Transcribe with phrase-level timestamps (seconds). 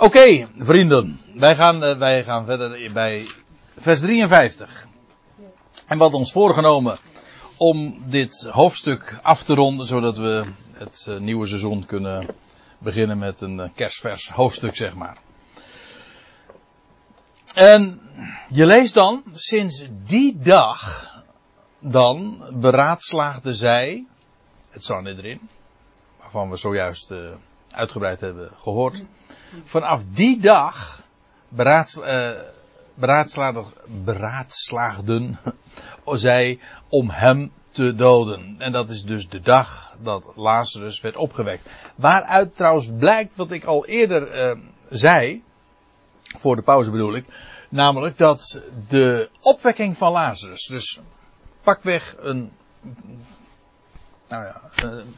[0.00, 1.20] Oké, vrienden.
[1.34, 3.26] Wij gaan, uh, wij gaan verder bij
[3.78, 4.86] vers 53.
[5.86, 6.96] En wat ons voorgenomen
[7.56, 12.26] om dit hoofdstuk af te ronden, zodat we het uh, nieuwe seizoen kunnen
[12.78, 15.16] beginnen met een uh, kerstvers hoofdstuk, zeg maar.
[17.54, 18.00] En
[18.48, 21.12] je leest dan, sinds die dag,
[21.78, 24.06] dan beraadslaagde zij,
[24.70, 25.48] het Sanhedrin,
[26.20, 27.12] waarvan we zojuist
[27.70, 29.02] uitgebreid hebben gehoord.
[29.64, 31.02] Vanaf die dag
[31.48, 32.30] uh,
[34.04, 35.38] beraadslaagden
[36.04, 38.54] zij om hem te doden.
[38.58, 41.68] En dat is dus de dag dat Lazarus werd opgewekt.
[41.94, 44.58] Waaruit trouwens blijkt wat ik al eerder uh,
[44.88, 45.42] zei,
[46.22, 47.24] voor de pauze bedoel ik,
[47.68, 51.00] namelijk dat de opwekking van Lazarus, dus
[51.62, 52.52] pakweg een,
[54.28, 54.60] nou ja,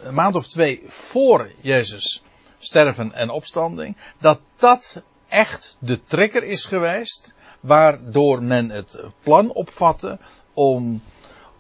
[0.01, 2.23] een maand of twee voor Jezus
[2.65, 10.19] sterven en opstanding, dat dat echt de trigger is geweest waardoor men het plan opvatte
[10.53, 11.03] om,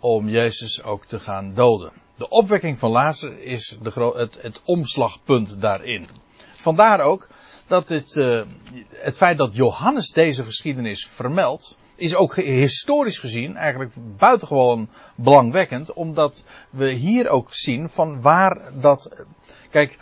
[0.00, 1.92] om Jezus ook te gaan doden.
[2.16, 6.08] De opwekking van Lazarus is de, het, het omslagpunt daarin.
[6.56, 7.28] Vandaar ook
[7.66, 8.42] dat het, uh,
[8.88, 16.44] het feit dat Johannes deze geschiedenis vermeldt, is ook historisch gezien eigenlijk buitengewoon belangwekkend, omdat
[16.70, 19.24] we hier ook zien van waar dat.
[19.70, 19.98] Kijk,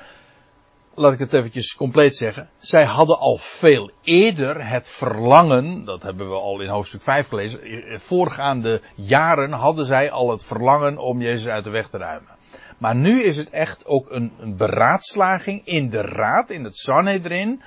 [1.00, 2.50] laat ik het eventjes compleet zeggen.
[2.58, 7.60] Zij hadden al veel eerder het verlangen, dat hebben we al in hoofdstuk 5 gelezen,
[8.00, 12.36] voorgaande jaren hadden zij al het verlangen om Jezus uit de weg te ruimen.
[12.78, 17.62] Maar nu is het echt ook een, een beraadslaging in de raad, in het Sanhedrin,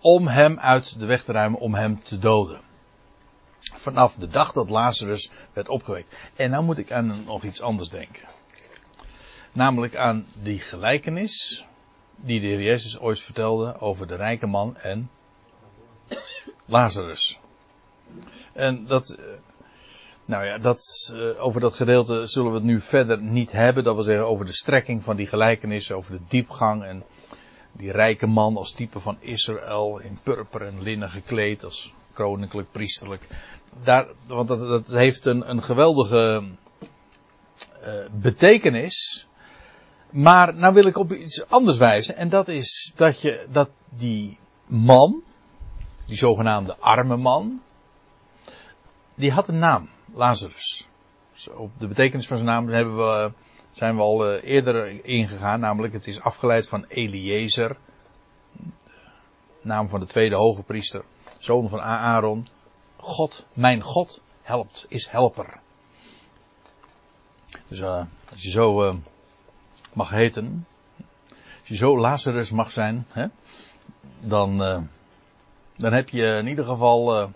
[0.00, 2.60] om hem uit de weg te ruimen, om hem te doden.
[3.74, 6.14] Vanaf de dag dat Lazarus werd opgewekt.
[6.36, 8.28] En nou moet ik aan nog iets anders denken.
[9.52, 11.66] Namelijk aan die gelijkenis
[12.16, 15.10] die de Heer Jezus ooit vertelde over de rijke man en
[16.66, 17.38] Lazarus.
[18.52, 19.18] En dat,
[20.24, 23.84] nou ja, dat, over dat gedeelte zullen we het nu verder niet hebben.
[23.84, 27.04] Dat wil zeggen over de strekking van die gelijkenis, over de diepgang en
[27.72, 33.28] die rijke man als type van Israël in purper en linnen gekleed als koninklijk priesterlijk.
[33.84, 36.44] Daar, want dat, heeft een, een geweldige
[37.82, 39.26] uh, betekenis.
[40.16, 42.16] Maar nou wil ik op iets anders wijzen.
[42.16, 45.22] En dat is dat je, dat die man,
[46.06, 47.62] die zogenaamde arme man,
[49.14, 50.88] die had een naam, Lazarus.
[51.56, 53.32] Op de betekenis van zijn naam hebben we,
[53.70, 57.76] zijn we al eerder ingegaan, namelijk het is afgeleid van Eliezer,
[59.60, 61.04] naam van de tweede hoge priester,
[61.38, 62.48] zoon van Aaron.
[62.96, 65.60] God, mijn God, helpt, is helper.
[67.68, 68.94] Dus uh, als je zo uh,
[69.96, 70.66] mag heten,
[71.60, 73.26] als je zo Lazarus mag zijn, hè,
[74.20, 74.78] dan, uh,
[75.76, 77.30] dan heb je in ieder geval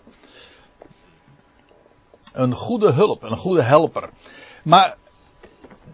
[2.33, 4.09] een goede hulp, een goede helper.
[4.63, 4.97] Maar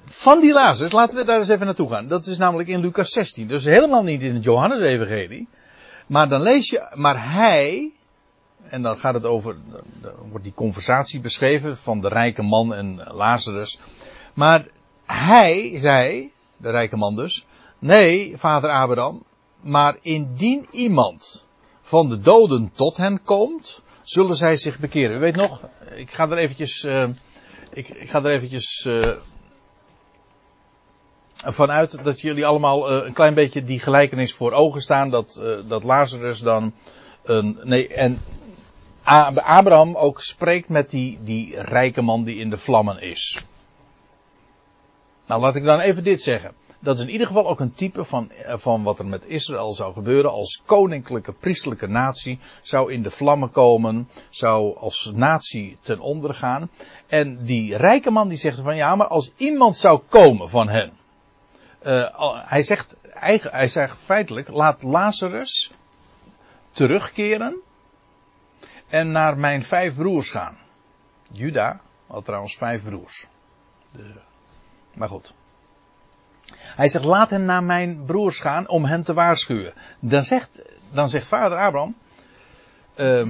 [0.05, 2.07] van die Lazarus, laten we daar eens even naartoe gaan.
[2.07, 5.47] Dat is namelijk in Lucas 16, dus helemaal niet in het Johannes-evangelie.
[6.07, 7.91] Maar dan lees je, maar hij,
[8.67, 9.55] en dan gaat het over,
[10.01, 13.79] dan wordt die conversatie beschreven van de rijke man en Lazarus.
[14.33, 14.65] Maar
[15.05, 17.45] hij zei, de rijke man dus,
[17.79, 19.23] nee, vader Abraham,
[19.61, 21.45] maar indien iemand
[21.81, 25.17] van de doden tot hen komt, zullen zij zich bekeren.
[25.17, 25.61] U weet nog,
[25.95, 27.09] ik ga er eventjes, uh,
[27.73, 29.11] ik, ik, ga er eventjes uh,
[31.33, 35.83] vanuit dat jullie allemaal uh, een klein beetje die gelijkenis voor ogen staan, dat, dat
[35.83, 36.73] Lazarus dan,
[37.63, 38.19] nee, en
[39.03, 43.41] Abraham ook spreekt met die, die rijke man die in de vlammen is.
[45.27, 46.51] Nou, laat ik dan even dit zeggen.
[46.79, 49.93] Dat is in ieder geval ook een type van, van wat er met Israël zou
[49.93, 52.39] gebeuren als koninklijke, priestelijke natie.
[52.61, 56.69] Zou in de vlammen komen, zou als natie ten onder gaan.
[57.07, 60.91] En die rijke man die zegt van ja, maar als iemand zou komen van hen.
[61.83, 62.95] Uh, hij, zegt,
[63.51, 65.71] hij zegt feitelijk, laat Lazarus
[66.71, 67.61] terugkeren
[68.87, 70.57] en naar mijn vijf broers gaan.
[71.31, 73.27] Juda had trouwens vijf broers.
[73.91, 74.13] De,
[74.97, 75.33] maar goed.
[76.51, 79.73] Hij zegt, laat hem naar mijn broers gaan om hem te waarschuwen.
[79.99, 81.95] Dan zegt, dan zegt vader Abraham,
[82.95, 83.27] uh,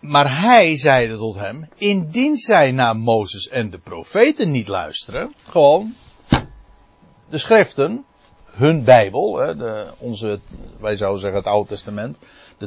[0.00, 5.94] maar hij zeide tot hem, indien zij naar Mozes en de profeten niet luisteren, gewoon
[7.28, 8.04] de schriften,
[8.44, 10.40] hun Bijbel, hè, de, onze,
[10.80, 12.18] wij zouden zeggen het Oude Testament,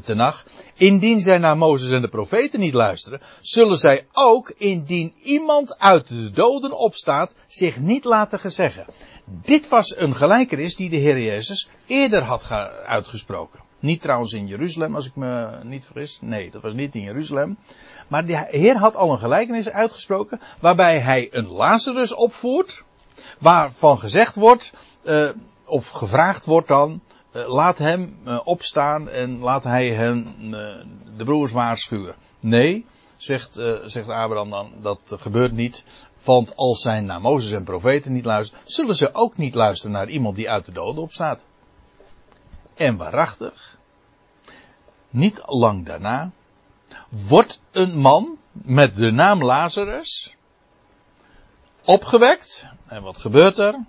[0.04, 0.44] de.
[0.76, 6.08] Indien zij naar Mozes en de profeten niet luisteren, zullen zij ook, indien iemand uit
[6.08, 8.86] de doden opstaat, zich niet laten gezeggen.
[9.26, 12.52] Dit was een gelijkenis die de Heer Jezus eerder had
[12.86, 13.60] uitgesproken.
[13.80, 16.18] Niet trouwens in Jeruzalem, als ik me niet vergis.
[16.22, 17.58] Nee, dat was niet in Jeruzalem.
[18.08, 20.42] Maar de Heer had al een gelijkenis uitgesproken.
[20.60, 22.84] Waarbij hij een Lazarus opvoert.
[23.40, 24.74] Waarvan gezegd wordt.
[25.04, 25.30] Uh,
[25.66, 27.02] of gevraagd wordt dan.
[27.36, 30.36] Uh, laat hem uh, opstaan en laat hij hen
[31.18, 32.16] de broers waarschuwen.
[32.40, 32.86] Nee,
[33.18, 33.54] zegt,
[33.84, 34.72] zegt Abraham dan.
[34.82, 35.86] Dat gebeurt niet.
[36.24, 40.10] Want als zij naar Mozes en profeten niet luisteren, zullen ze ook niet luisteren naar
[40.10, 41.42] iemand die uit de doden opstaat.
[42.76, 43.78] En waarachtig,
[45.10, 46.32] niet lang daarna,
[47.10, 50.36] wordt een man met de naam Lazarus
[51.86, 52.66] opgewekt.
[52.88, 53.86] En wat gebeurt er?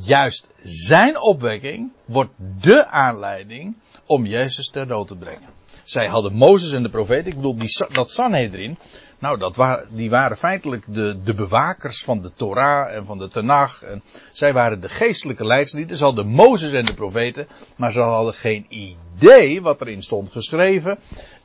[0.00, 3.76] Juist zijn opwekking wordt de aanleiding
[4.06, 5.48] om Jezus ter dood te brengen.
[5.82, 8.78] Zij hadden Mozes en de profeten, ik bedoel die, dat Sanhedrin,
[9.24, 13.28] nou, dat waren, die waren feitelijk de, de bewakers van de Torah en van de
[13.28, 13.82] Tanach.
[13.82, 14.02] En
[14.32, 15.96] zij waren de geestelijke leidslieden.
[15.96, 20.98] Ze hadden Mozes en de profeten, maar ze hadden geen idee wat erin stond geschreven.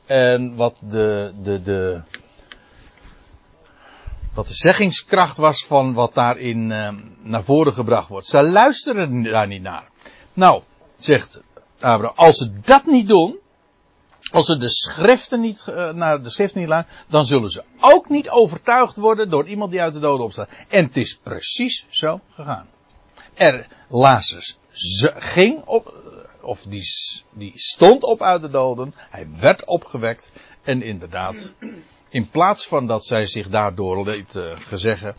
[0.06, 2.00] En wat de, de, de,
[4.40, 6.88] wat de zeggingskracht was van wat daarin uh,
[7.22, 8.26] naar voren gebracht wordt.
[8.26, 9.88] Ze luisteren daar niet naar.
[10.32, 10.62] Nou,
[10.98, 11.40] zegt
[11.74, 13.38] Abraham, als ze dat niet doen,
[14.32, 18.08] als ze de schriften niet, uh, naar de schriften niet luisteren, dan zullen ze ook
[18.08, 20.48] niet overtuigd worden door iemand die uit de doden opstaat.
[20.68, 22.66] En het is precies zo gegaan.
[23.34, 24.58] Er, Lazarus
[25.16, 25.94] ging op,
[26.42, 26.84] of die,
[27.32, 30.32] die stond op uit de doden, hij werd opgewekt
[30.62, 31.52] en inderdaad,
[32.10, 35.16] in plaats van dat zij zich daardoor liet uh, gezeggen,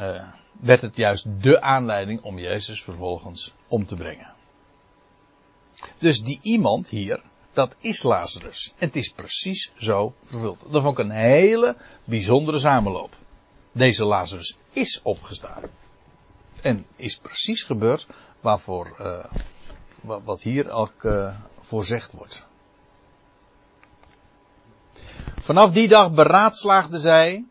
[0.00, 0.22] uh,
[0.60, 4.34] werd het juist de aanleiding om Jezus vervolgens om te brengen.
[5.98, 7.22] Dus die iemand hier,
[7.52, 8.72] dat is Lazarus.
[8.78, 10.64] En het is precies zo vervuld.
[10.70, 13.16] Dat vond ik een hele bijzondere samenloop.
[13.72, 15.62] Deze Lazarus is opgestaan.
[16.62, 18.06] En is precies gebeurd
[18.40, 19.24] waarvoor, uh,
[20.00, 20.94] wat hier ook
[21.60, 22.46] voorzegd wordt.
[25.40, 27.44] Vanaf die dag beraadslaagden zij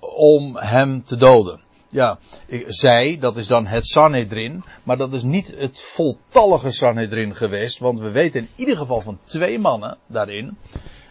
[0.00, 1.60] om hem te doden.
[1.88, 2.18] Ja,
[2.66, 8.00] zij, dat is dan het Sanhedrin, maar dat is niet het voltallige Sanhedrin geweest, want
[8.00, 10.56] we weten in ieder geval van twee mannen daarin,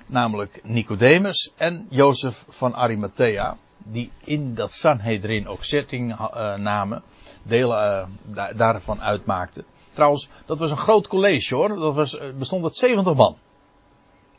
[0.06, 7.04] namelijk Nicodemus en Jozef van Arimathea, die in dat Sanhedrin ook zitting uh, namen,
[7.44, 9.66] delen uh, daarvan uitmaakten.
[9.94, 13.38] Trouwens, dat was een groot college hoor, dat was, eh, bestond uit 70 man.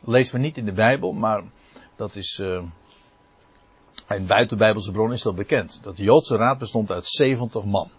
[0.05, 1.43] Lezen we niet in de Bijbel, maar
[1.95, 2.63] dat is, uh,
[4.07, 5.79] in buitenbijbelse bron is dat bekend.
[5.81, 7.91] Dat de Joodse raad bestond uit 70 man.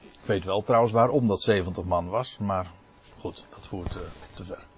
[0.00, 2.70] Ik weet wel trouwens waarom dat 70 man was, maar
[3.18, 4.02] goed, dat voert uh,
[4.34, 4.68] te ver.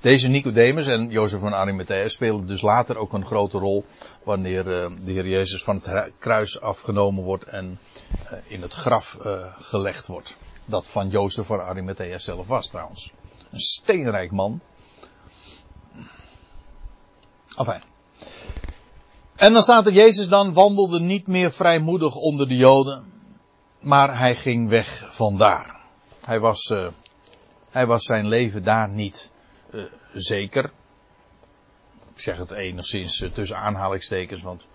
[0.00, 3.84] Deze Nicodemus en Jozef van Arimathea spelen dus later ook een grote rol
[4.22, 7.78] wanneer uh, de Heer Jezus van het kruis afgenomen wordt en
[8.46, 9.16] in het graf
[9.58, 10.36] gelegd wordt.
[10.64, 13.12] Dat van Jozef van Arimathea zelf was trouwens.
[13.54, 14.60] Een steenrijk man.
[17.56, 17.82] Enfin.
[19.36, 23.12] En dan staat er, Jezus dan wandelde niet meer vrijmoedig onder de Joden,
[23.80, 25.80] maar hij ging weg vandaar.
[26.24, 26.88] Hij was, uh,
[27.70, 29.30] hij was zijn leven daar niet
[29.70, 30.64] uh, zeker.
[32.14, 34.68] Ik zeg het enigszins uh, tussen aanhalingstekens, want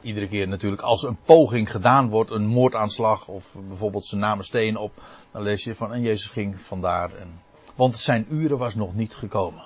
[0.00, 4.76] iedere keer natuurlijk als een poging gedaan wordt, een moordaanslag of bijvoorbeeld zijn namen steen
[4.76, 4.92] op,
[5.32, 7.14] dan lees je van en Jezus ging vandaar.
[7.14, 7.48] En,
[7.80, 9.64] want zijn uren was nog niet gekomen.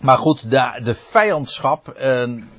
[0.00, 2.50] Maar goed, de, de vijandschap en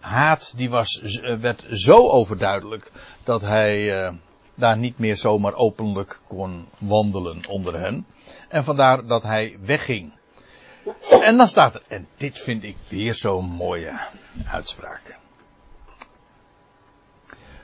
[0.00, 1.00] haat die was,
[1.40, 2.92] werd zo overduidelijk
[3.24, 4.14] dat hij uh,
[4.54, 8.06] daar niet meer zomaar openlijk kon wandelen onder hen.
[8.48, 10.12] En vandaar dat hij wegging.
[11.10, 14.00] En dan staat er, en dit vind ik weer zo'n mooie
[14.46, 15.18] uitspraak.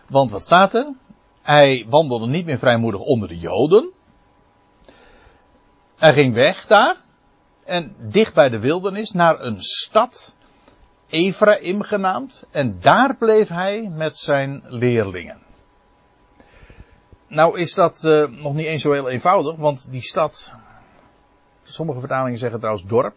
[0.08, 0.94] Want wat staat er?
[1.42, 3.92] Hij wandelde niet meer vrijmoedig onder de Joden.
[5.98, 6.96] Hij ging weg daar
[7.64, 10.34] en dicht bij de wildernis naar een stad,
[11.08, 15.42] Ephraim genaamd, en daar bleef hij met zijn leerlingen.
[17.26, 20.54] Nou is dat uh, nog niet eens zo heel eenvoudig, want die stad,
[21.62, 23.16] sommige vertalingen zeggen trouwens dorp.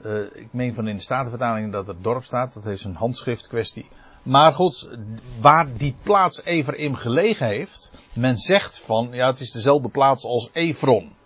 [0.00, 3.88] Uh, ik meen van in de Statenvertaling dat er dorp staat, dat is een handschriftkwestie.
[4.22, 4.88] Maar goed,
[5.40, 10.50] waar die plaats Ephraim gelegen heeft, men zegt van, ja het is dezelfde plaats als
[10.52, 11.16] Efron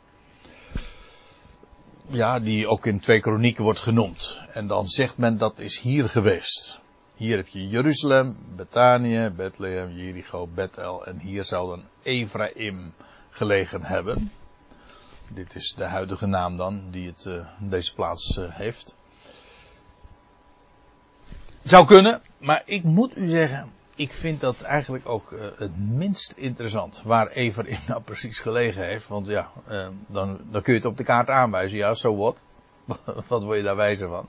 [2.14, 4.40] ja, die ook in twee kronieken wordt genoemd.
[4.50, 6.80] En dan zegt men dat is hier geweest.
[7.16, 12.94] Hier heb je Jeruzalem, Betanië, Bethlehem, Jericho, Bethel en hier zou dan Ephraim
[13.30, 14.32] gelegen hebben.
[15.28, 18.96] Dit is de huidige naam dan, die het, uh, deze plaats uh, heeft.
[21.62, 26.32] Zou kunnen, maar ik moet u zeggen, ik vind dat eigenlijk ook uh, het minst
[26.32, 27.02] interessant.
[27.04, 29.08] Waar Everim nou precies gelegen heeft.
[29.08, 31.78] Want ja, uh, dan, dan kun je het op de kaart aanwijzen.
[31.78, 32.42] Ja, so wat.
[33.28, 34.28] wat word je daar wijzer van?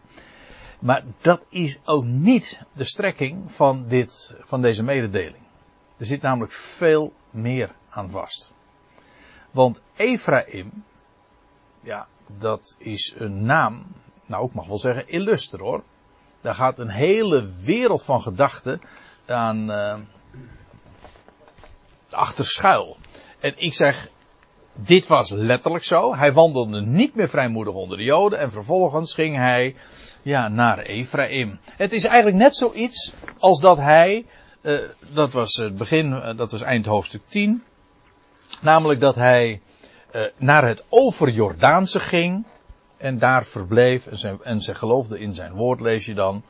[0.79, 5.43] Maar dat is ook niet de strekking van, dit, van deze mededeling.
[5.97, 8.51] Er zit namelijk veel meer aan vast.
[9.51, 10.83] Want Ephraim,
[11.79, 13.85] ja, dat is een naam,
[14.25, 15.83] nou ik mag wel zeggen illuster hoor.
[16.41, 18.81] Daar gaat een hele wereld van gedachten
[19.25, 19.95] aan uh,
[22.09, 22.97] achter schuil.
[23.39, 24.09] En ik zeg,
[24.73, 26.15] dit was letterlijk zo.
[26.15, 29.75] Hij wandelde niet meer vrijmoedig onder de Joden en vervolgens ging hij
[30.21, 31.59] ja, naar Ephraim.
[31.65, 34.25] Het is eigenlijk net zoiets als dat hij,
[34.61, 34.79] uh,
[35.13, 37.63] dat was het begin, uh, dat was eind hoofdstuk 10,
[38.61, 39.61] namelijk dat hij
[40.37, 42.45] naar het overjordaanse ging
[42.97, 46.43] en daar verbleef en, zijn, en ze geloofde in zijn woord, lees je dan.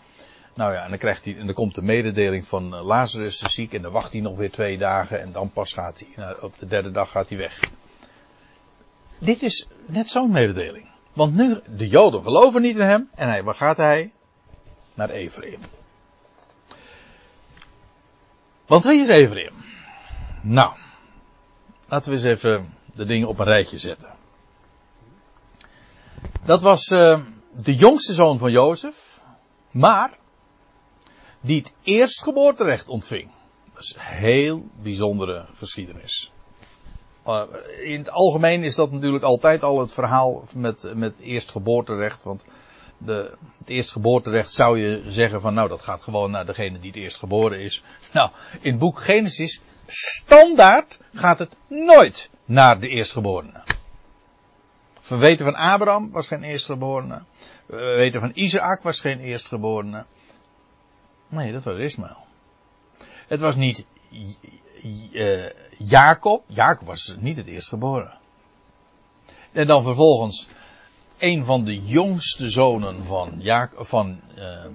[0.53, 3.73] Nou ja, en dan krijgt hij, en dan komt de mededeling van Lazarus de ziek
[3.73, 6.57] en dan wacht hij nog weer twee dagen en dan pas gaat hij, nou, op
[6.57, 7.59] de derde dag gaat hij weg.
[9.19, 10.89] Dit is net zo'n mededeling.
[11.13, 13.09] Want nu, de Joden geloven niet in hem.
[13.15, 14.11] En hij, waar gaat hij?
[14.93, 15.59] Naar Ephraim.
[18.65, 19.53] Want wie is Ephraim?
[20.41, 20.73] Nou,
[21.87, 24.09] laten we eens even de dingen op een rijtje zetten.
[26.45, 27.19] Dat was uh,
[27.51, 29.21] de jongste zoon van Jozef,
[29.71, 30.11] maar
[31.43, 33.29] die het eerstgeboorterecht ontving.
[33.73, 36.31] Dat is een heel bijzondere geschiedenis.
[37.83, 42.23] In het algemeen is dat natuurlijk altijd al het verhaal met, met eerstgeboorterecht.
[42.23, 42.45] Want
[42.97, 46.99] de, het eerstgeboorterecht zou je zeggen van nou dat gaat gewoon naar degene die het
[46.99, 47.83] eerst geboren is.
[48.13, 48.29] Nou,
[48.61, 53.63] in het boek Genesis, standaard gaat het nooit naar de eerstgeborene.
[55.07, 57.21] We weten van Abraham was geen eerstgeborene.
[57.65, 60.05] We weten van Isaac was geen eerstgeborene.
[61.33, 62.25] Nee, dat was Ismaël.
[63.27, 63.85] Het was niet
[65.11, 66.43] uh, Jacob.
[66.47, 68.13] Jacob was niet het eerstgeboren.
[69.51, 70.47] En dan vervolgens
[71.17, 74.65] een van de jongste zonen van, Jacob, van uh,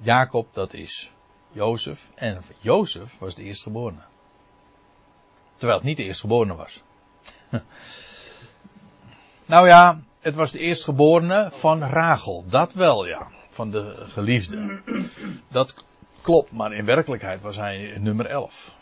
[0.00, 1.10] Jacob, dat is
[1.50, 2.10] Jozef.
[2.14, 4.02] En Jozef was de eerstgeborene.
[5.56, 6.82] Terwijl het niet de eerstgeborene was.
[9.46, 12.44] nou ja, het was de eerstgeborene van Rachel.
[12.48, 13.28] Dat wel ja.
[13.50, 14.82] Van de geliefde.
[15.48, 15.74] Dat
[16.22, 18.74] klopt, maar in werkelijkheid was hij nummer 11.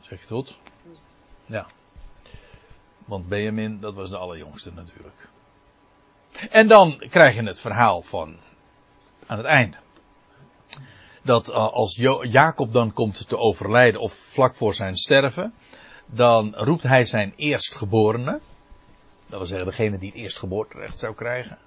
[0.00, 0.58] Zeg je goed?
[1.46, 1.66] Ja.
[3.04, 5.28] Want Benjamin, dat was de allerjongste natuurlijk.
[6.50, 8.36] En dan krijg je het verhaal van
[9.26, 9.76] aan het einde.
[11.22, 15.54] Dat uh, als Jacob dan komt te overlijden of vlak voor zijn sterven,
[16.06, 18.40] dan roept hij zijn eerstgeborene.
[19.26, 21.58] Dat wil zeggen degene die het eerstgeboorterecht zou krijgen.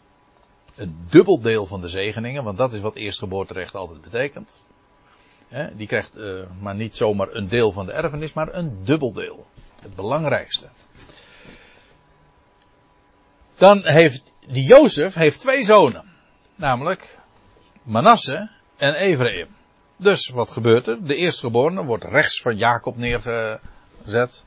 [0.76, 4.66] Een dubbel deel van de zegeningen, want dat is wat eerstgeboorterecht altijd betekent
[5.74, 9.46] die krijgt uh, maar niet zomaar een deel van de erfenis, maar een dubbel deel.
[9.82, 10.70] Het belangrijkste.
[13.56, 16.04] Dan heeft die Jozef heeft twee zonen.
[16.56, 17.20] Namelijk
[17.84, 19.48] Manasse en Ephraim.
[19.96, 21.06] Dus wat gebeurt er?
[21.06, 24.44] De eerstgeborene wordt rechts van Jacob neergezet.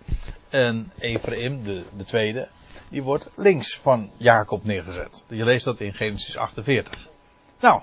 [0.48, 2.48] En Ephraim, de, de tweede,
[2.94, 5.24] die wordt links van Jacob neergezet.
[5.28, 7.08] Je leest dat in Genesis 48.
[7.60, 7.82] Nou,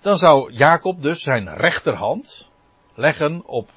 [0.00, 2.50] dan zou Jacob dus zijn rechterhand,
[2.94, 3.70] leggen op,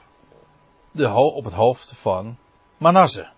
[0.91, 2.37] de, op het hoofd van
[2.77, 3.31] Manasse.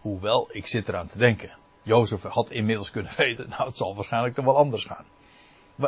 [0.00, 1.56] Hoewel, ik zit eraan te denken.
[1.82, 5.06] Jozef had inmiddels kunnen weten, nou het zal waarschijnlijk toch wel anders gaan.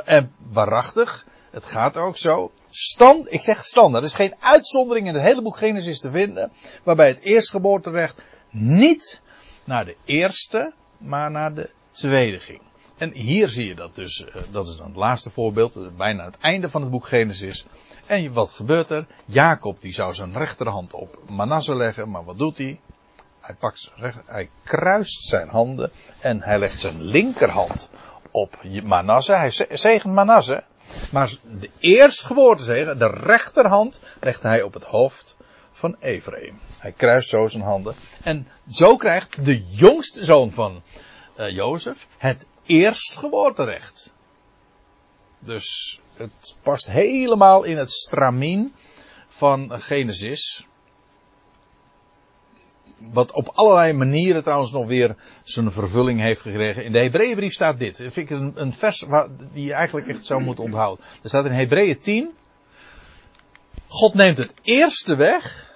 [0.05, 2.51] En waarachtig, het gaat ook zo.
[2.71, 6.53] Stand, ik zeg standaard, er is geen uitzondering in het hele boek Genesis te vinden,
[6.85, 8.17] waarbij het eerstgeboorterecht
[8.51, 9.27] niet
[9.69, 12.61] naar de eerste, maar naar de tweede ging.
[12.97, 16.39] En hier zie je dat dus, eh, dat is dan het laatste voorbeeld, bijna het
[16.41, 17.67] einde van het boek Genesis.
[18.07, 19.07] En wat gebeurt er?
[19.25, 22.81] Jacob die zou zijn rechterhand op Manasse leggen, maar wat doet hij?
[23.41, 27.89] Hij, pakt zijn hij kruist zijn handen en hij legt zijn linkerhand
[28.31, 29.35] op Manasse.
[29.35, 30.63] Hij zegent Manasse.
[31.13, 35.37] Maar de eerstgeboorte zegen, de rechterhand, legt hij op het hoofd
[35.79, 36.59] van Ephraim.
[36.79, 37.95] Hij kruist zo zijn handen.
[38.23, 40.83] En zo krijgt de jongste zoon van
[41.39, 44.15] uh, Jozef het eerstgeboorterecht.
[45.39, 48.75] Dus het past helemaal in het stramien
[49.29, 50.67] van Genesis.
[53.13, 56.85] Wat op allerlei manieren trouwens nog weer zijn vervulling heeft gekregen.
[56.85, 57.97] In de Hebreeënbrief staat dit.
[57.97, 61.05] Dat vind ik een, een vers waar, die je eigenlijk echt zou moeten onthouden.
[61.23, 62.31] Er staat in Hebreeën 10.
[63.87, 65.68] God neemt het eerste weg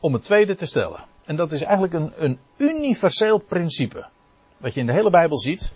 [0.00, 1.04] om het tweede te stellen.
[1.24, 4.06] En dat is eigenlijk een, een universeel principe.
[4.56, 5.72] Wat je in de hele Bijbel ziet.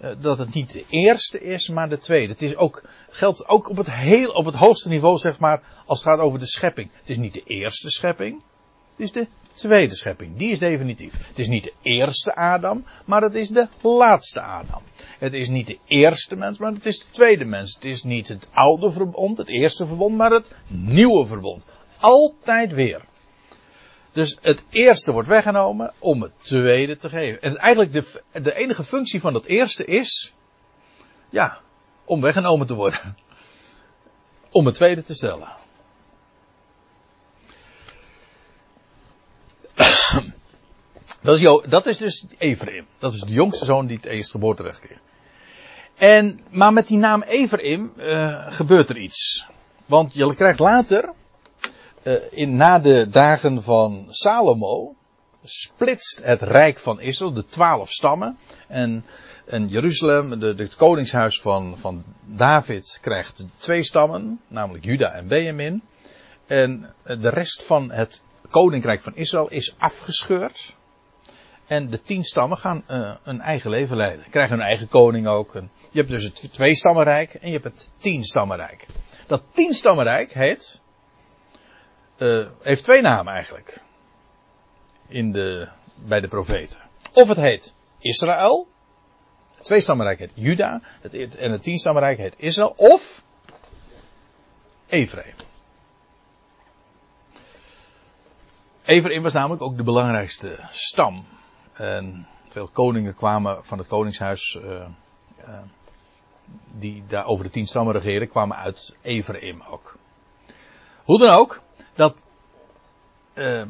[0.00, 2.32] eh, dat het niet de eerste is, maar de tweede.
[2.32, 6.04] Het is ook, geldt ook op het, heel, op het hoogste niveau, zeg maar, als
[6.04, 6.90] het gaat over de schepping.
[7.00, 8.42] Het is niet de eerste schepping,
[8.90, 10.36] het is de tweede schepping.
[10.36, 11.14] Die is definitief.
[11.28, 14.82] Het is niet de eerste Adam, maar het is de laatste Adam.
[15.18, 17.74] Het is niet de eerste mens, maar het is de tweede mens.
[17.74, 21.64] Het is niet het oude verbond, het eerste verbond, maar het nieuwe verbond.
[22.00, 23.00] Altijd weer.
[24.12, 27.42] Dus het eerste wordt weggenomen om het tweede te geven.
[27.42, 30.34] En eigenlijk de, de enige functie van dat eerste is,
[31.30, 31.60] ja,
[32.04, 33.16] om weggenomen te worden.
[34.50, 35.48] Om het tweede te stellen.
[41.20, 42.86] Dat is, dat is dus Ephraim.
[42.98, 44.98] Dat is de jongste zoon die het eerste geboorterecht kreeg.
[45.96, 49.46] En, maar met die naam Ephraim uh, gebeurt er iets.
[49.86, 51.12] Want je krijgt later,
[52.02, 54.94] uh, in, na de dagen van Salomo,
[55.44, 58.38] splitst het rijk van Israël, de twaalf stammen.
[58.68, 59.04] En,
[59.46, 65.82] en Jeruzalem, de, het koningshuis van, van David, krijgt twee stammen, namelijk Juda en Benjamin.
[66.46, 70.74] En de rest van het koninkrijk van Israël is afgescheurd.
[71.66, 74.30] En de tien stammen gaan uh, een eigen leven leiden.
[74.30, 75.52] Krijgen hun eigen koning ook.
[75.90, 78.86] Je hebt dus het twee stammenrijk en je hebt het tien stammenrijk.
[79.26, 80.81] Dat tien stammenrijk heet.
[82.22, 83.80] Uh, heeft twee namen eigenlijk.
[85.08, 86.78] In de, bij de profeten.
[87.12, 88.68] Of het heet Israël.
[89.54, 90.80] Het twee stammenrijk heet Juda.
[91.00, 92.74] Het, en het tien stammenrijk heet Israël.
[92.76, 93.22] Of
[94.86, 95.34] Ephraim.
[98.84, 101.24] Ephraim was namelijk ook de belangrijkste stam.
[101.72, 104.58] En veel koningen kwamen van het koningshuis.
[104.64, 104.86] Uh,
[105.48, 105.58] uh,
[106.72, 109.96] die daar over de tien stammen regeren, kwamen uit Ephraim ook.
[111.04, 111.62] Hoe dan ook,
[111.94, 112.28] dat.
[113.34, 113.62] Uh,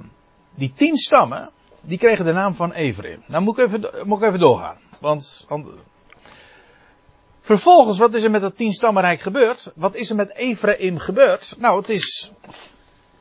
[0.55, 1.51] die tien stammen.
[1.81, 3.23] die kregen de naam van Ephraim.
[3.27, 4.77] Nou moet ik even, moet ik even doorgaan.
[4.99, 5.47] Want.
[7.41, 9.73] Vervolgens, wat is er met dat tien stammenrijk gebeurd?
[9.75, 11.55] Wat is er met Ephraim gebeurd?
[11.59, 12.33] Nou, het is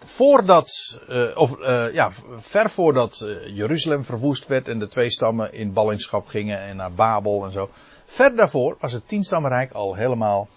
[0.03, 5.53] voordat, uh, of uh, ja, ver voordat uh, Jeruzalem verwoest werd en de twee stammen
[5.53, 7.69] in ballingschap gingen en naar Babel en zo.
[8.05, 10.47] Ver daarvoor was het tienstammenrijk al helemaal,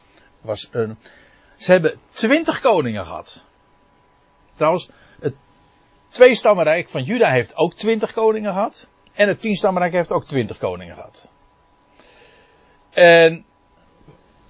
[0.41, 0.99] was een,
[1.57, 3.45] ze hebben twintig koningen gehad.
[4.57, 4.91] Trouwens,
[5.21, 5.35] het
[6.09, 8.87] tweestammenrijk van Juda heeft ook twintig koningen gehad.
[9.13, 11.29] En het tienstammenrijk heeft ook twintig koningen gehad.
[12.91, 13.45] En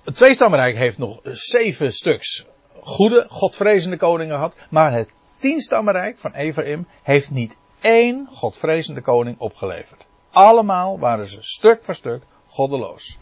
[0.04, 2.46] het tweestammenrijk heeft nog zeven stuks
[2.80, 4.54] goede, godvrezende koningen had.
[4.70, 10.06] Maar het tienstammenrijk van Ephraim heeft niet één godvrezende koning opgeleverd.
[10.30, 13.18] Allemaal waren ze stuk voor stuk goddeloos.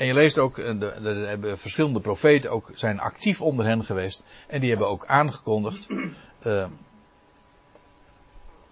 [0.00, 4.24] En je leest ook, er hebben verschillende profeten ook zijn actief onder hen geweest.
[4.46, 5.86] En die hebben ook aangekondigd
[6.46, 6.66] uh,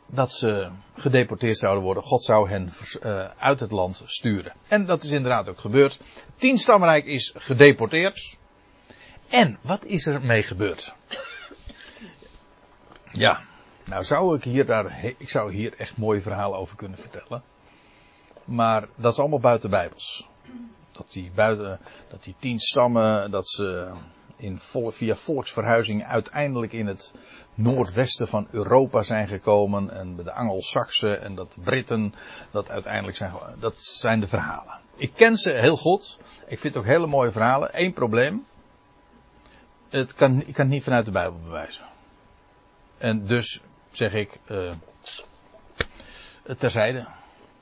[0.06, 2.02] dat ze gedeporteerd zouden worden.
[2.02, 2.70] God zou hen
[3.02, 4.52] uh, uit het land sturen.
[4.68, 5.98] En dat is inderdaad ook gebeurd.
[5.98, 8.36] Het tienstammenrijk is gedeporteerd.
[9.28, 10.92] En wat is er mee gebeurd?
[13.12, 13.40] Ja,
[13.84, 17.42] nou zou ik hier daar, ik zou hier echt mooie verhalen over kunnen vertellen.
[18.44, 20.28] Maar dat is allemaal buiten Bijbels.
[20.98, 23.90] Dat die buiten, dat die tien stammen, dat ze
[24.36, 24.58] in
[24.88, 27.14] via volksverhuizing uiteindelijk in het
[27.54, 29.90] noordwesten van Europa zijn gekomen.
[29.90, 32.14] En de Angelsaksen en dat de Britten
[32.50, 34.78] dat uiteindelijk zijn, dat zijn de verhalen.
[34.96, 36.18] Ik ken ze heel goed.
[36.46, 37.70] Ik vind ook hele mooie verhalen.
[37.72, 38.46] Eén probleem
[39.88, 41.84] het kan, ik kan het niet vanuit de Bijbel bewijzen.
[42.98, 44.72] En dus zeg ik, uh,
[46.58, 47.06] terzijde.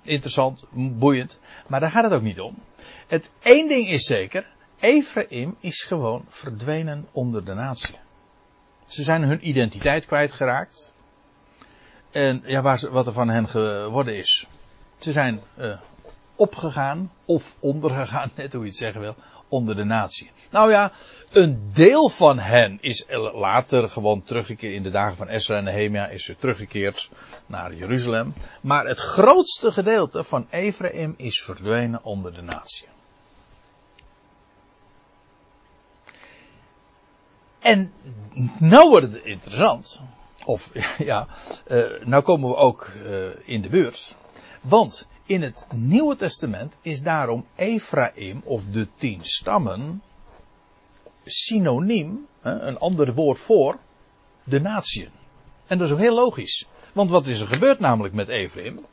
[0.03, 1.38] Interessant, boeiend.
[1.66, 2.62] Maar daar gaat het ook niet om.
[3.07, 4.47] Het één ding is zeker.
[4.81, 7.99] Ephraim is gewoon verdwenen onder de natie.
[8.87, 10.95] Ze zijn hun identiteit kwijtgeraakt.
[12.11, 14.47] En ja, waar ze, wat er van hen geworden is.
[14.99, 15.79] Ze zijn uh,
[16.37, 19.16] opgegaan of ondergegaan, net hoe je het zeggen wil,
[19.49, 20.31] onder de natie.
[20.51, 20.92] Nou ja,
[21.33, 26.09] een deel van hen is later gewoon teruggekeerd in de dagen van Esra en Nehemia
[26.09, 27.11] is er teruggekeerd
[27.47, 28.35] naar Jeruzalem.
[28.61, 32.87] Maar het grootste gedeelte van Ephraim is verdwenen onder de natie.
[37.66, 37.92] En
[38.59, 40.00] nou wordt het interessant.
[40.44, 41.26] Of ja,
[41.66, 44.14] uh, nou komen we ook uh, in de buurt.
[44.61, 50.02] Want in het Nieuwe Testament is daarom Ephraim of de tien stammen
[51.24, 53.79] synoniem, een ander woord voor,
[54.44, 55.11] de natieën.
[55.66, 56.66] En dat is ook heel logisch.
[56.92, 58.87] Want wat is er gebeurd namelijk met Ephraim?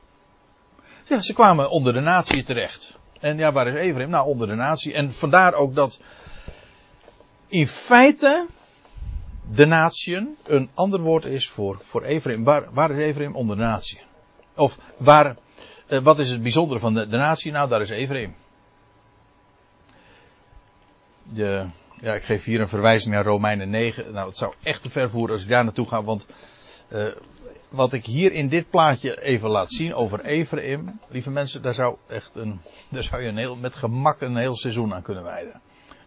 [1.03, 2.97] Ja, ze kwamen onder de natie terecht.
[3.19, 4.09] En ja, waar is Ephraim?
[4.09, 4.93] Nou, onder de natie.
[4.93, 6.01] En vandaar ook dat
[7.47, 8.47] in feite
[9.51, 12.01] de natieën een ander woord is voor, voor.
[12.73, 14.01] Waar, is Ephraim onder de natie?
[14.56, 15.36] Of waar,
[15.88, 17.51] uh, wat is het bijzondere van de, de natie?
[17.51, 18.36] Nou, daar is Ephraim.
[22.03, 24.13] ja, ik geef hier een verwijzing naar Romeinen 9.
[24.13, 26.25] Nou, het zou echt te ver voeren als ik daar naartoe ga, want
[26.89, 27.06] uh,
[27.69, 31.97] wat ik hier in dit plaatje even laat zien over Ephraim, lieve mensen, daar zou
[32.08, 35.62] echt een, daar zou je heel, met gemak een heel seizoen aan kunnen wijden.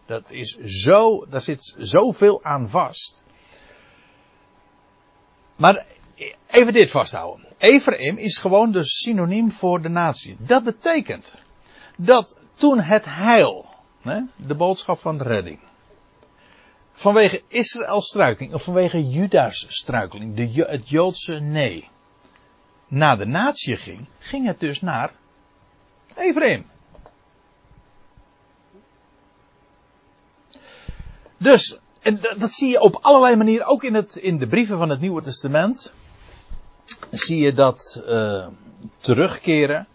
[0.05, 3.23] Dat is zo, daar zit zoveel aan vast.
[5.57, 5.85] Maar
[6.47, 7.45] even dit vasthouden.
[7.57, 10.35] Ephraim is gewoon dus synoniem voor de natie.
[10.39, 11.41] Dat betekent
[11.97, 13.65] dat toen het heil,
[14.35, 15.59] de boodschap van de redding,
[16.91, 21.89] vanwege Israëls struikeling, of vanwege Juda's struikeling, de, het Joodse nee,
[22.87, 25.11] naar de natie ging, ging het dus naar
[26.15, 26.65] Ephraim.
[31.37, 34.89] Dus, en dat zie je op allerlei manieren, ook in, het, in de brieven van
[34.89, 35.93] het Nieuwe Testament,
[37.11, 38.47] zie je dat uh,
[38.97, 39.87] terugkeren.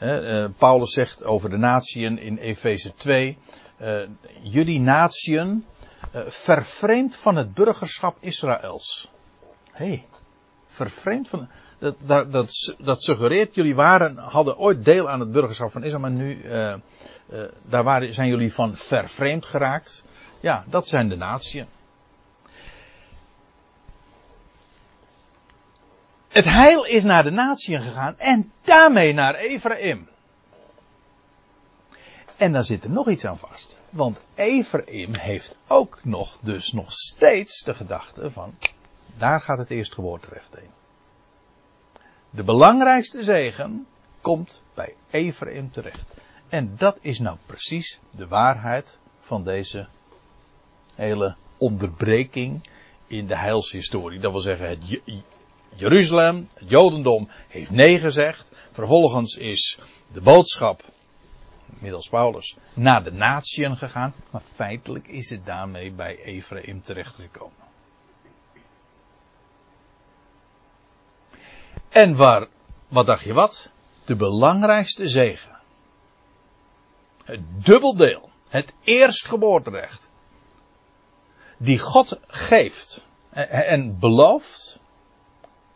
[0.00, 3.38] Uh, Paulus zegt over de natieën in Efeze 2,
[3.80, 4.00] uh,
[4.42, 5.64] jullie natieën
[6.26, 9.10] vervreemd van het burgerschap Israëls.
[9.70, 10.06] Hé, hey,
[10.66, 11.48] vervreemd van.
[11.78, 16.00] Dat, dat, dat, dat, suggereert, jullie waren, hadden ooit deel aan het burgerschap van Israël,
[16.00, 16.42] maar nu
[17.62, 20.04] daar waren, zijn jullie van vervreemd geraakt.
[20.42, 21.66] Ja, dat zijn de natieën.
[26.28, 30.08] Het heil is naar de natieën gegaan en daarmee naar Ephraim.
[32.36, 33.78] En dan zit er nog iets aan vast.
[33.90, 38.54] Want Ephraim heeft ook nog, dus nog steeds de gedachte van,
[39.16, 40.70] daar gaat het eerstgeboorterecht heen.
[42.30, 43.86] De belangrijkste zegen
[44.20, 46.14] komt bij Ephraim terecht.
[46.48, 49.88] En dat is nou precies de waarheid van deze
[51.02, 52.68] hele onderbreking
[53.06, 54.20] in de heilshistorie.
[54.20, 55.00] Dat wil zeggen, het
[55.74, 58.52] Jeruzalem, het Jodendom, heeft nee gezegd.
[58.70, 59.78] Vervolgens is
[60.12, 60.82] de boodschap,
[61.66, 64.14] middels Paulus, naar de natieën gegaan.
[64.30, 67.60] Maar feitelijk is het daarmee bij Ephraim terechtgekomen.
[71.88, 72.46] En waar,
[72.88, 73.70] wat dacht je wat?
[74.04, 75.58] De belangrijkste zegen.
[77.24, 78.30] Het dubbeldeel.
[78.48, 80.10] Het eerstgeboorterecht.
[81.62, 84.80] Die God geeft en belooft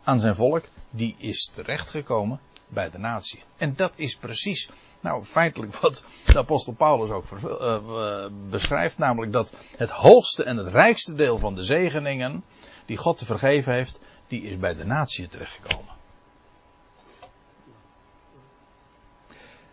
[0.03, 3.43] aan zijn volk, die is terechtgekomen bij de natie.
[3.57, 4.69] En dat is precies,
[4.99, 10.67] nou feitelijk wat de apostel Paulus ook uh, beschrijft, namelijk dat het hoogste en het
[10.67, 12.43] rijkste deel van de zegeningen
[12.85, 15.95] die God te vergeven heeft, die is bij de natie terechtgekomen.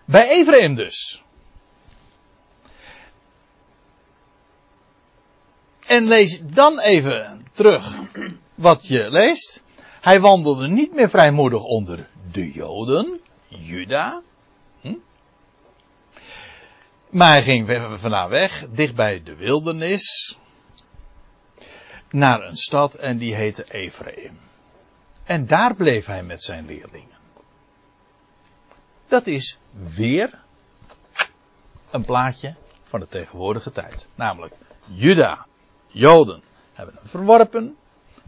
[0.05, 1.23] Bij Ephraim dus.
[5.95, 7.99] En lees dan even terug
[8.55, 9.63] wat je leest.
[10.01, 14.23] Hij wandelde niet meer vrijmoedig onder de Joden, Juda.
[14.81, 14.95] Hm?
[17.11, 20.39] Maar hij ging vandaan weg, dicht bij de wildernis,
[22.11, 24.39] naar een stad en die heette Ephraim.
[25.25, 27.19] En daar bleef hij met zijn leerlingen.
[29.09, 29.59] Dat is
[29.95, 30.43] weer
[31.91, 34.09] een plaatje van de tegenwoordige tijd.
[34.15, 34.55] Namelijk,
[34.87, 35.47] Juda,
[35.95, 37.77] Joden hebben hem verworpen.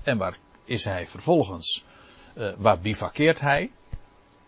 [0.03, 1.85] En waar is hij vervolgens,
[2.35, 3.71] uh, waar bivakkeert hij?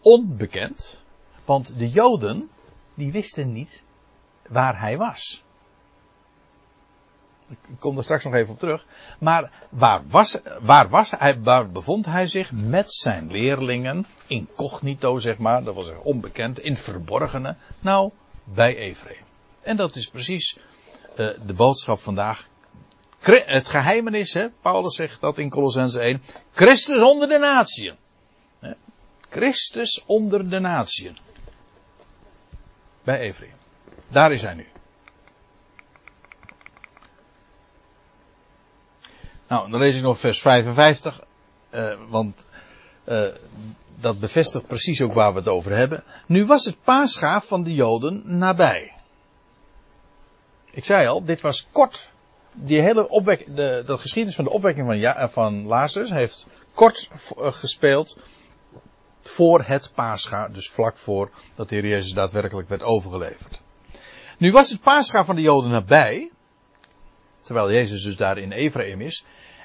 [0.00, 1.02] Onbekend.
[1.44, 2.50] Want de Joden,
[2.94, 3.82] die wisten niet
[4.48, 5.42] waar hij was.
[7.48, 8.86] Ik kom er straks nog even op terug.
[9.18, 15.38] Maar waar was, waar was hij, waar bevond hij zich met zijn leerlingen, incognito zeg
[15.38, 18.10] maar, dat was onbekend, in verborgene, nou,
[18.44, 19.24] bij Ephraim.
[19.60, 20.58] En dat is precies
[21.16, 22.48] uh, de boodschap vandaag
[23.34, 26.22] het geheimenis, hè, Paulus zegt dat in Colossense 1.
[26.52, 27.96] Christus onder de natieën.
[29.28, 31.16] Christus onder de natieën.
[33.02, 33.52] Bij Ephraim.
[34.08, 34.66] Daar is hij nu.
[39.48, 41.20] Nou, dan lees ik nog vers 55.
[41.70, 42.48] Uh, eh, want
[43.04, 43.28] uh,
[44.00, 46.04] dat bevestigt precies ook waar we het over hebben.
[46.26, 48.92] Nu was het paasgaaf van de Joden nabij.
[50.70, 52.10] Ik zei al, dit was kort
[52.52, 57.08] die hele opwek, de, de geschiedenis van de opwekking van, ja, van Lazarus heeft kort
[57.36, 58.18] eh, gespeeld
[59.20, 63.60] voor het Pascha, dus vlak voor dat de Heer Jezus daadwerkelijk werd overgeleverd.
[64.38, 66.30] Nu was het Pascha van de Joden nabij,
[67.42, 69.24] terwijl Jezus dus daar in Ephraim is,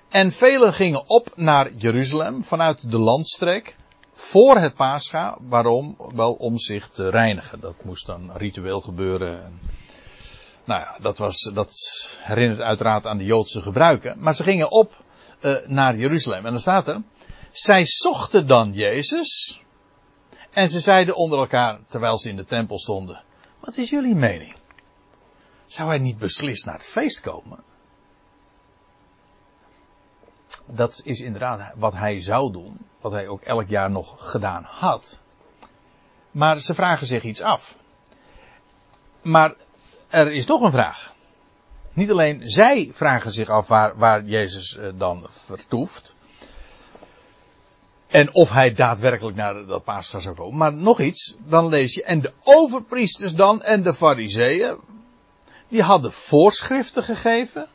[0.09, 3.75] en velen gingen op naar Jeruzalem vanuit de landstreek
[4.13, 5.37] voor het Pascha.
[5.41, 5.97] Waarom?
[6.15, 7.59] Wel om zich te reinigen.
[7.59, 9.59] Dat moest dan ritueel gebeuren.
[10.63, 11.71] Nou ja, dat, was, dat
[12.19, 14.19] herinnert uiteraard aan de Joodse gebruiken.
[14.19, 15.04] Maar ze gingen op
[15.41, 16.45] uh, naar Jeruzalem.
[16.45, 17.02] En dan staat er.
[17.52, 19.62] Zij zochten dan Jezus.
[20.52, 23.23] En ze zeiden onder elkaar, terwijl ze in de tempel stonden.
[23.60, 24.56] Wat is jullie mening?
[25.73, 27.63] zou hij niet beslist naar het feest komen?
[30.65, 35.21] Dat is inderdaad wat hij zou doen, wat hij ook elk jaar nog gedaan had.
[36.32, 37.78] Maar ze vragen zich iets af.
[39.21, 39.56] Maar
[40.13, 41.13] er is toch een vraag.
[41.93, 46.15] Niet alleen zij vragen zich af waar, waar Jezus eh, dan vertoeft.
[48.08, 50.58] En of hij daadwerkelijk naar dat paascha zou komen.
[50.58, 52.04] Maar nog iets, dan lees je.
[52.04, 54.78] En de overpriesters dan en de fariseeën.
[55.67, 57.67] Die hadden voorschriften gegeven.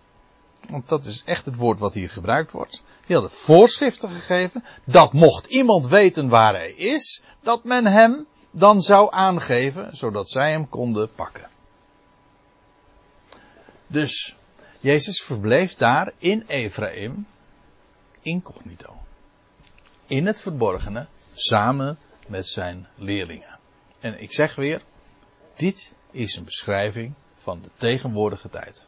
[0.68, 2.82] Want dat is echt het woord wat hier gebruikt wordt.
[3.06, 4.64] Die hadden voorschriften gegeven.
[4.84, 7.22] Dat mocht iemand weten waar hij is.
[7.42, 9.96] Dat men hem dan zou aangeven.
[9.96, 11.48] Zodat zij hem konden pakken.
[13.90, 14.36] Dus
[14.80, 17.26] Jezus verbleef daar in Ephraim
[18.22, 18.96] incognito.
[20.06, 23.58] In het verborgene, samen met zijn leerlingen.
[24.00, 24.82] En ik zeg weer,
[25.54, 28.86] dit is een beschrijving van de tegenwoordige tijd.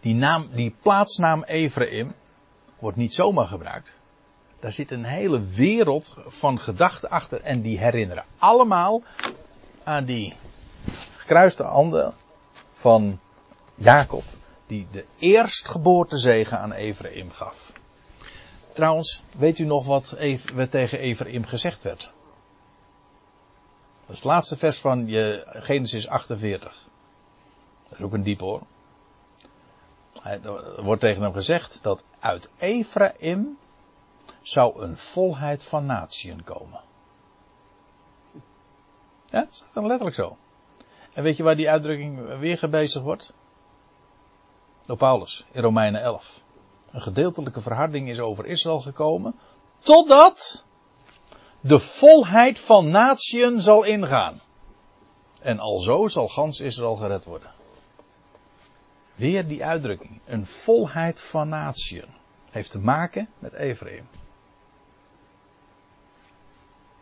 [0.00, 2.14] Die naam, die plaatsnaam Ephraim
[2.78, 3.98] wordt niet zomaar gebruikt.
[4.60, 9.02] Daar zit een hele wereld van gedachten achter en die herinneren allemaal
[9.84, 10.34] aan die
[11.14, 12.14] gekruiste handen
[12.72, 13.20] van
[13.78, 14.24] Jacob,
[14.66, 17.72] die de eerstgeboortezegen aan Ephraim gaf.
[18.72, 20.16] Trouwens, weet u nog wat
[20.70, 22.00] tegen Ephraim gezegd werd?
[24.00, 25.08] Dat is het laatste vers van
[25.44, 26.86] Genesis 48.
[27.88, 28.62] Dat is ook een diep hoor.
[30.22, 33.58] Er wordt tegen hem gezegd dat uit Ephraim
[34.42, 36.80] zou een volheid van natieën komen.
[39.30, 40.36] Ja, dat staat dan letterlijk zo.
[41.12, 43.32] En weet je waar die uitdrukking weer gebezigd wordt?
[44.88, 46.42] Door Paulus in Romeinen 11.
[46.90, 49.34] Een gedeeltelijke verharding is over Israël gekomen,
[49.78, 50.64] totdat
[51.60, 54.40] de volheid van natieën zal ingaan.
[55.40, 57.50] En alzo zal gans Israël gered worden.
[59.14, 60.20] Weer die uitdrukking.
[60.24, 62.08] Een volheid van natieën.
[62.50, 64.08] Heeft te maken met Ephraim.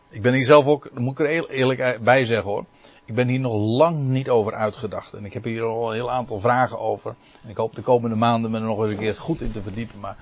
[0.08, 2.64] Ik ben hier zelf ook, daar moet ik er eerlijk bij zeggen hoor.
[3.06, 5.12] Ik ben hier nog lang niet over uitgedacht.
[5.12, 7.14] En ik heb hier al een heel aantal vragen over.
[7.42, 9.62] En ik hoop de komende maanden me er nog eens een keer goed in te
[9.62, 10.00] verdiepen.
[10.00, 10.16] Maar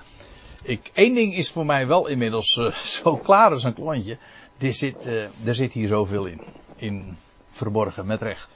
[0.63, 4.17] ik, één ding is voor mij wel inmiddels uh, zo klaar als een klontje.
[4.57, 6.41] Er zit, uh, er zit hier zoveel in.
[6.75, 7.17] In
[7.49, 8.55] verborgen, met recht.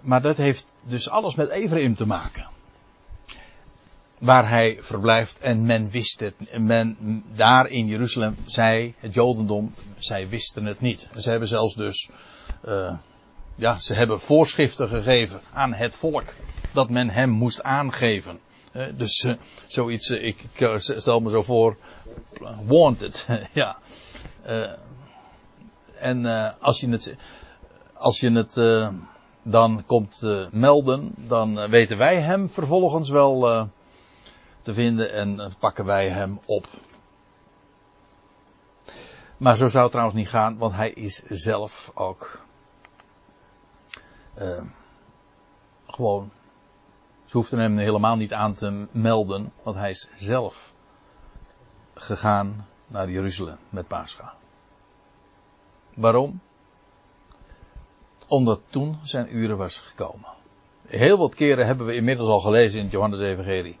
[0.00, 2.51] Maar dat heeft dus alles met Ephraim te maken.
[4.22, 6.58] Waar hij verblijft en men wist het.
[6.58, 6.96] Men
[7.34, 11.10] daar in Jeruzalem, zij, het Jodendom, zij wisten het niet.
[11.16, 12.08] Ze hebben zelfs dus
[12.68, 12.98] uh,
[13.54, 16.34] ja, ze hebben voorschriften gegeven aan het volk.
[16.72, 18.38] Dat men hem moest aangeven.
[18.72, 19.34] Uh, dus uh,
[19.66, 21.76] zoiets, ik, ik stel me zo voor,
[22.66, 23.78] wanted, ja.
[25.94, 26.26] en
[26.60, 27.16] als je het,
[27.94, 28.54] als je het
[29.42, 33.70] dan komt melden, dan weten wij hem vervolgens wel
[34.62, 36.66] te vinden en pakken wij hem op.
[39.36, 42.44] Maar zo zou het trouwens niet gaan, want hij is zelf ook
[44.38, 44.62] uh,
[45.86, 46.30] gewoon,
[47.24, 50.72] ze hoefden hem helemaal niet aan te melden, want hij is zelf
[51.94, 54.34] gegaan naar Jeruzalem met Pascha.
[55.94, 56.40] Waarom?
[58.28, 60.28] Omdat toen zijn uren was gekomen.
[60.86, 63.78] Heel wat keren hebben we inmiddels al gelezen in het Johannes-evangelie.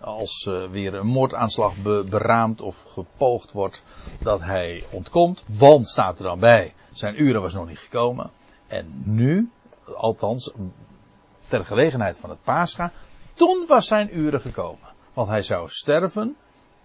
[0.00, 3.82] Als uh, weer een moordaanslag be beraamd of gepoogd wordt,
[4.20, 5.44] dat hij ontkomt.
[5.46, 8.30] Want staat er dan bij, zijn uren was nog niet gekomen.
[8.66, 9.50] En nu
[9.96, 10.52] althans
[11.48, 12.92] ter gelegenheid van het Pascha,
[13.32, 14.88] toen was zijn uren gekomen.
[15.12, 16.36] Want hij zou sterven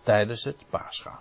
[0.01, 1.19] tijdens het Pascha.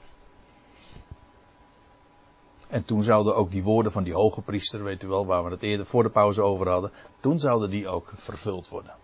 [2.68, 5.50] En toen zouden ook die woorden van die hoge priester, weet u wel, waar we
[5.50, 8.94] het eerder voor de pauze over hadden, toen zouden die ook vervuld worden.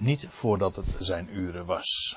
[0.00, 2.16] Niet voordat het zijn uren was.